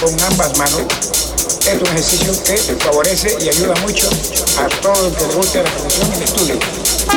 con 0.00 0.18
ambas 0.32 0.56
manos. 0.56 0.80
Es 1.66 1.80
un 1.80 1.86
ejercicio 1.88 2.32
que 2.44 2.56
favorece 2.82 3.36
y 3.40 3.48
ayuda 3.50 3.74
mucho 3.82 4.08
a 4.58 4.68
todo 4.80 5.06
el 5.08 5.14
que 5.48 5.58
le 5.58 5.64
la 5.64 5.70
función 5.70 6.06
y 6.12 6.16
el 6.16 6.22
estudio. 6.22 7.13